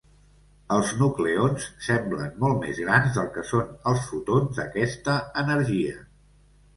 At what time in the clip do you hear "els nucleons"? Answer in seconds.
0.75-1.67